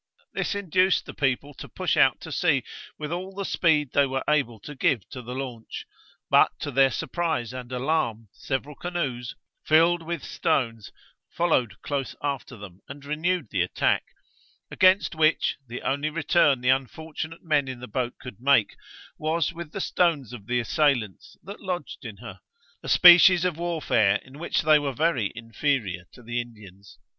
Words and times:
This 0.33 0.55
induced 0.55 1.05
the 1.05 1.13
people 1.13 1.53
to 1.53 1.69
push 1.69 1.95
out 1.95 2.19
to 2.21 2.31
sea 2.31 2.63
with 2.97 3.11
all 3.11 3.35
the 3.35 3.45
speed 3.45 3.91
they 3.93 4.07
were 4.07 4.23
able 4.27 4.59
to 4.61 4.73
give 4.73 5.07
to 5.09 5.21
the 5.21 5.35
launch, 5.35 5.85
but 6.27 6.49
to 6.61 6.71
their 6.71 6.89
surprise 6.89 7.53
and 7.53 7.71
alarm, 7.71 8.27
several 8.33 8.73
canoes, 8.73 9.35
filled 9.63 10.01
with 10.01 10.23
stones, 10.23 10.91
followed 11.29 11.79
close 11.83 12.15
after 12.23 12.57
them 12.57 12.81
and 12.89 13.05
renewed 13.05 13.49
the 13.51 13.61
attack; 13.61 14.03
against 14.71 15.13
which, 15.13 15.57
the 15.67 15.83
only 15.83 16.09
return 16.09 16.61
the 16.61 16.69
unfortunate 16.69 17.43
men 17.43 17.67
in 17.67 17.79
the 17.79 17.87
boat 17.87 18.15
could 18.19 18.39
make, 18.41 18.75
was 19.19 19.53
with 19.53 19.71
the 19.71 19.79
stones 19.79 20.33
of 20.33 20.47
the 20.47 20.59
assailants 20.59 21.37
that 21.43 21.61
lodged 21.61 22.05
in 22.05 22.17
her, 22.17 22.39
a 22.81 22.89
species 22.89 23.45
of 23.45 23.59
warfare 23.59 24.15
in 24.25 24.39
which 24.39 24.63
they 24.63 24.79
were 24.79 24.93
very 24.93 25.31
inferior 25.35 26.05
to 26.11 26.23
the 26.23 26.41
Indians. 26.41 26.97